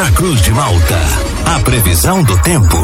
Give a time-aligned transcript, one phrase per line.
[0.00, 0.98] na Cruz de Malta.
[1.44, 2.78] A previsão do tempo.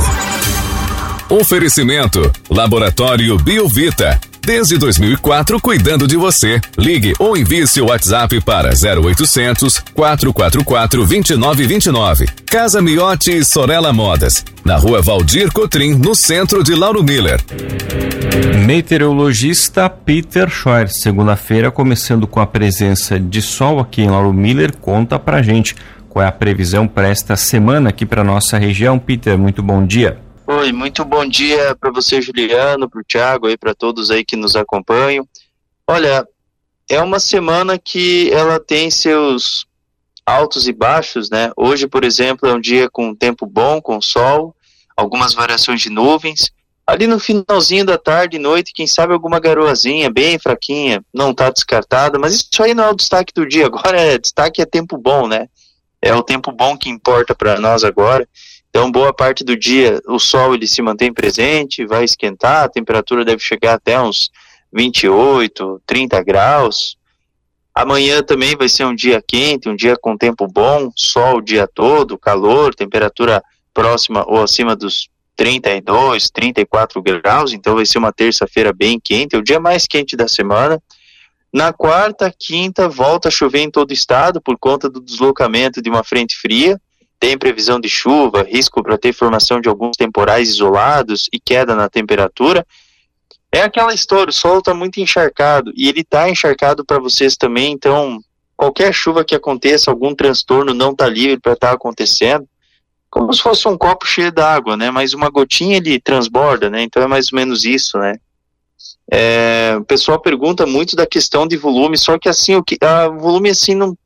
[1.30, 4.20] Oferecimento: Laboratório Biovita.
[4.44, 6.60] Desde 2004, cuidando de você.
[6.76, 12.26] Ligue ou envie seu WhatsApp para 0800 444 2929.
[12.44, 14.44] Casa Miotti Sorella Modas.
[14.62, 17.40] Na rua Valdir Cotrim, no centro de Lauro Miller.
[18.66, 20.92] Meteorologista Peter Scheuer.
[20.92, 25.74] Segunda-feira, começando com a presença de sol aqui em Lauro Miller, conta pra gente
[26.16, 28.98] qual é a previsão para esta semana aqui para nossa região.
[28.98, 30.18] Peter, muito bom dia.
[30.46, 34.34] Oi, muito bom dia para você, Juliano, para o Thiago e para todos aí que
[34.34, 35.28] nos acompanham.
[35.86, 36.26] Olha,
[36.88, 39.66] é uma semana que ela tem seus
[40.24, 41.52] altos e baixos, né?
[41.54, 44.56] Hoje, por exemplo, é um dia com tempo bom, com sol,
[44.96, 46.50] algumas variações de nuvens.
[46.86, 51.50] Ali no finalzinho da tarde e noite, quem sabe alguma garoazinha bem fraquinha, não está
[51.50, 53.66] descartada, mas isso aí não é o destaque do dia.
[53.68, 55.46] Agora é destaque é tempo bom, né?
[56.06, 58.28] É o tempo bom que importa para nós agora.
[58.70, 63.24] Então, boa parte do dia o sol ele se mantém presente, vai esquentar, a temperatura
[63.24, 64.30] deve chegar até uns
[64.72, 66.96] 28, 30 graus.
[67.74, 71.66] Amanhã também vai ser um dia quente, um dia com tempo bom, sol o dia
[71.66, 73.42] todo, calor, temperatura
[73.74, 79.38] próxima ou acima dos 32, 34 graus, então vai ser uma terça-feira bem quente, é
[79.38, 80.80] o dia mais quente da semana.
[81.52, 85.88] Na quarta, quinta, volta a chover em todo o estado por conta do deslocamento de
[85.88, 86.78] uma frente fria
[87.18, 91.88] tem previsão de chuva, risco para ter formação de alguns temporais isolados e queda na
[91.88, 92.66] temperatura.
[93.50, 97.72] É aquela história, o solo está muito encharcado e ele está encharcado para vocês também,
[97.72, 98.18] então
[98.56, 102.46] qualquer chuva que aconteça, algum transtorno não está livre para estar tá acontecendo,
[103.08, 104.90] como se fosse um copo cheio d'água, né?
[104.90, 106.82] Mas uma gotinha ele transborda, né?
[106.82, 108.16] Então é mais ou menos isso, né?
[109.10, 113.08] É, o pessoal pergunta muito da questão de volume, só que assim, o que, a,
[113.08, 113.96] volume assim não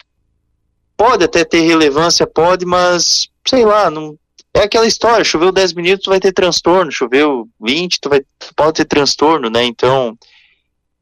[1.01, 4.19] Pode até ter relevância, pode, mas sei lá, não,
[4.53, 8.21] é aquela história, choveu 10 minutos, tu vai ter transtorno, choveu 20, tu vai,
[8.55, 9.65] pode ter transtorno, né?
[9.65, 10.15] Então,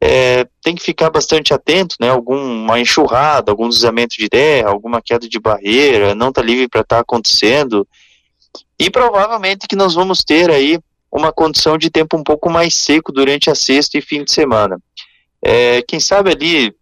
[0.01, 2.09] é, tem que ficar bastante atento, né?
[2.09, 6.95] Alguma enxurrada, algum deslizamento de terra, alguma queda de barreira, não está livre para estar
[6.95, 7.85] tá acontecendo.
[8.79, 10.79] E provavelmente que nós vamos ter aí
[11.19, 14.79] uma condição de tempo um pouco mais seco durante a sexta e fim de semana.
[15.43, 16.73] É, quem sabe ali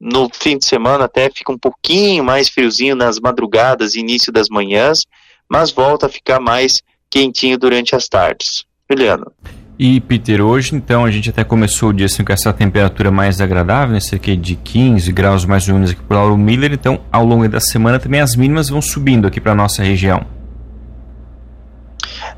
[0.00, 4.48] no fim de semana até fica um pouquinho mais friozinho nas madrugadas e início das
[4.48, 5.04] manhãs,
[5.48, 8.64] mas volta a ficar mais quentinho durante as tardes.
[8.90, 9.32] Juliano.
[9.78, 13.40] E Peter, hoje então a gente até começou o dia assim, com essa temperatura mais
[13.40, 17.24] agradável, né, cerca de 15 graus mais ou menos aqui por Lauro Miller, então ao
[17.24, 20.37] longo da semana também as mínimas vão subindo aqui para nossa região.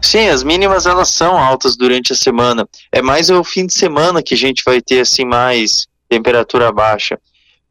[0.02, 2.66] Sim, as mínimas elas são altas durante a semana.
[2.90, 7.18] É mais o fim de semana que a gente vai ter assim mais temperatura baixa.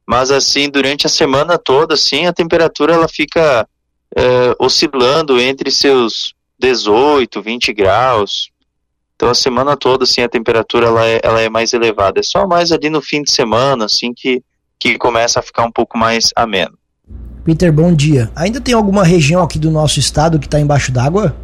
[0.08, 3.68] Mas assim, durante a semana toda, assim, a temperatura ela fica
[4.16, 8.50] é, oscilando entre seus 18, 20 graus.
[9.16, 12.20] Então a semana toda, assim, a temperatura ela é, ela é mais elevada.
[12.20, 14.42] É só mais ali no fim de semana, assim, que,
[14.80, 16.78] que começa a ficar um pouco mais ameno.
[17.44, 18.32] Peter, bom dia.
[18.36, 21.36] Ainda tem alguma região aqui do nosso estado que está embaixo d'água?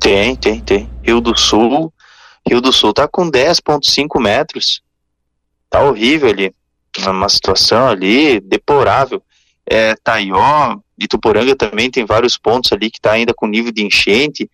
[0.00, 0.90] Tem, tem, tem.
[1.02, 1.92] Rio do Sul.
[2.48, 4.82] Rio do Sul tá com 10,5 metros.
[5.68, 6.54] Tá horrível ali
[7.06, 9.22] uma situação ali deplorável.
[9.66, 14.50] É, Taió, Ituporanga também tem vários pontos ali que está ainda com nível de enchente.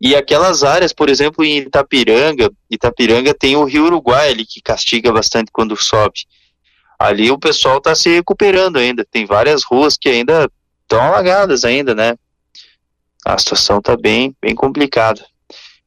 [0.00, 5.12] E aquelas áreas, por exemplo, em Itapiranga, Itapiranga tem o Rio Uruguai ali que castiga
[5.12, 6.20] bastante quando sobe.
[6.98, 9.04] Ali o pessoal está se recuperando ainda.
[9.04, 10.50] Tem várias ruas que ainda
[10.82, 12.16] estão alagadas ainda, né?
[13.24, 15.24] A situação está bem, bem complicada.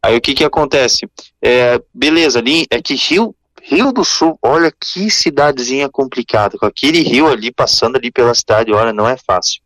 [0.01, 1.09] Aí o que que acontece?
[1.41, 7.01] É, beleza, ali é que Rio, Rio do Sul, olha que cidadezinha complicada, com aquele
[7.01, 9.61] rio ali passando ali pela cidade, olha, não é fácil.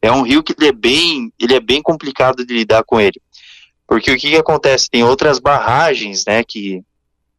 [0.00, 3.20] É um rio que ele é bem, ele é bem complicado de lidar com ele.
[3.86, 4.88] Porque o que, que acontece?
[4.88, 6.82] Tem outras barragens, né, que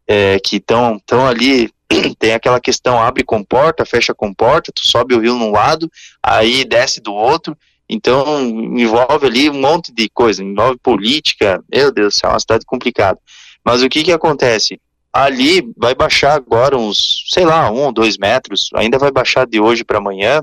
[0.08, 1.72] é, que estão tão ali,
[2.20, 5.92] tem aquela questão abre com porta, fecha com porta, tu sobe o rio num lado,
[6.22, 7.58] aí desce do outro,
[7.90, 13.20] então envolve ali um monte de coisa, envolve política, meu Deus, é uma cidade complicada.
[13.64, 14.80] Mas o que que acontece?
[15.16, 19.62] ali vai baixar agora uns, sei lá, um ou dois metros, ainda vai baixar de
[19.62, 20.42] hoje para amanhã,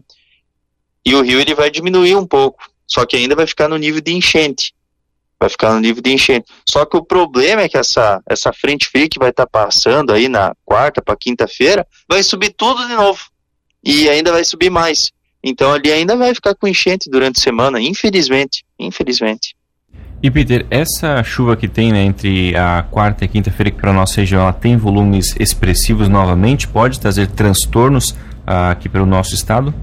[1.05, 4.00] e o rio ele vai diminuir um pouco, só que ainda vai ficar no nível
[4.00, 4.73] de enchente,
[5.38, 6.50] vai ficar no nível de enchente.
[6.67, 10.11] Só que o problema é que essa, essa frente fria que vai estar tá passando
[10.11, 13.21] aí na quarta para quinta-feira, vai subir tudo de novo,
[13.85, 15.12] e ainda vai subir mais.
[15.43, 19.55] Então ali ainda vai ficar com enchente durante a semana, infelizmente, infelizmente.
[20.23, 23.94] E Peter, essa chuva que tem né, entre a quarta e quinta-feira que para a
[23.94, 29.35] nossa região ela tem volumes expressivos novamente, pode trazer transtornos uh, aqui para o nosso
[29.35, 29.75] estado?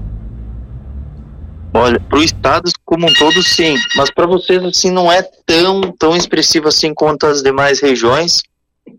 [1.74, 5.92] Olha, para o estado como um todo, sim, mas para vocês assim não é tão
[5.98, 8.42] tão expressivo assim quanto as demais regiões.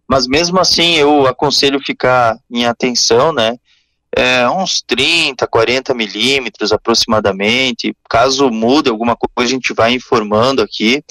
[0.07, 3.55] Mas mesmo assim, eu aconselho ficar em atenção, né?
[4.15, 7.95] É, uns 30, 40 milímetros aproximadamente.
[8.09, 11.03] Caso mude alguma coisa, a gente vai informando aqui.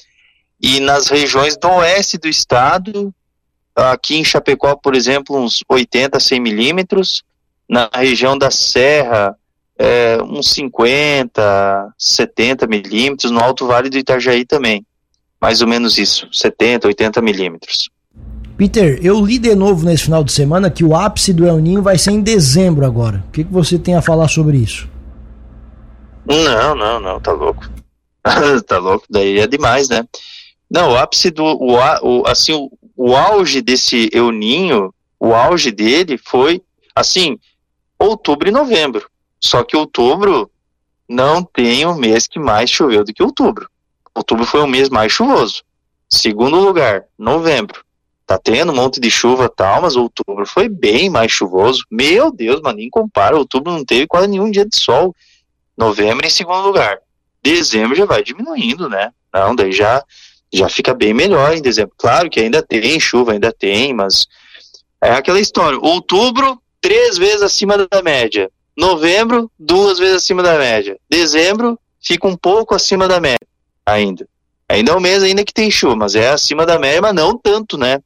[0.60, 3.14] E nas regiões do oeste do estado,
[3.74, 7.22] aqui em Chapecó, por exemplo, uns 80, 100 milímetros.
[7.68, 9.34] Na região da Serra,
[9.78, 14.84] é, uns 50, 70 milímetros, no Alto Vale do Itajaí também.
[15.40, 17.88] Mais ou menos isso, 70, 80 milímetros.
[18.60, 21.82] Peter, eu li de novo nesse final de semana que o ápice do El Ninho
[21.82, 23.24] vai ser em dezembro agora.
[23.26, 24.86] O que, que você tem a falar sobre isso?
[26.26, 27.66] Não, não, não, tá louco.
[28.68, 30.06] tá louco, daí é demais, né?
[30.70, 31.42] Não, o ápice do.
[31.42, 36.60] O, o, assim, o, o auge desse El Ninho, o auge dele foi,
[36.94, 37.38] assim,
[37.98, 39.08] outubro e novembro.
[39.40, 40.50] Só que outubro
[41.08, 43.70] não tem o mês que mais choveu do que outubro.
[44.14, 45.62] Outubro foi o mês mais chuvoso.
[46.10, 47.82] Segundo lugar, novembro.
[48.30, 51.84] Tá tendo um monte de chuva tal, mas outubro foi bem mais chuvoso.
[51.90, 53.36] Meu Deus, mano, nem compara.
[53.36, 55.12] Outubro não teve quase nenhum dia de sol.
[55.76, 56.98] Novembro em segundo lugar.
[57.42, 59.10] Dezembro já vai diminuindo, né?
[59.34, 60.04] Não, daí já,
[60.52, 61.92] já fica bem melhor em dezembro.
[61.98, 64.28] Claro que ainda tem chuva, ainda tem, mas
[65.02, 65.80] é aquela história.
[65.80, 68.48] Outubro, três vezes acima da média.
[68.76, 70.96] Novembro, duas vezes acima da média.
[71.10, 73.48] Dezembro, fica um pouco acima da média
[73.84, 74.24] ainda.
[74.68, 77.36] Ainda é um mês ainda que tem chuva, mas é acima da média, mas não
[77.36, 77.98] tanto, né?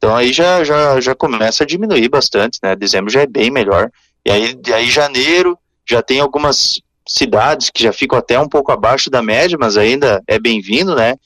[0.00, 2.74] Então aí já, já, já começa a diminuir bastante, né?
[2.74, 3.90] Dezembro já é bem melhor.
[4.24, 9.10] E aí, aí janeiro já tem algumas cidades que já ficam até um pouco abaixo
[9.10, 11.16] da média, mas ainda é bem-vindo, né?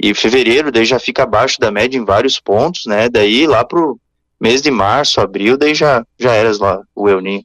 [0.00, 3.08] E fevereiro daí já fica abaixo da média em vários pontos, né?
[3.08, 3.98] Daí lá pro
[4.40, 7.44] mês de março, abril, daí já, já era lá o El Ninho.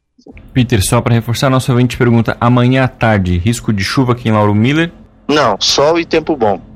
[0.54, 4.34] Peter, só para reforçar, nosso ouvinte pergunta: amanhã à tarde, risco de chuva aqui em
[4.34, 4.92] Lauro Miller?
[5.28, 6.69] Não, sol e tempo bom.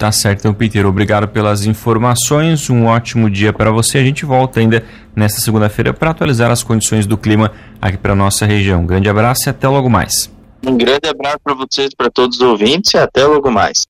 [0.00, 2.70] Tá certo, então, Peter, obrigado pelas informações.
[2.70, 3.98] Um ótimo dia para você.
[3.98, 4.82] A gente volta ainda
[5.14, 7.52] nesta segunda-feira para atualizar as condições do clima
[7.82, 8.86] aqui para nossa região.
[8.86, 10.32] Grande abraço e até logo mais.
[10.66, 13.86] Um grande abraço para vocês, para todos os ouvintes e até logo mais.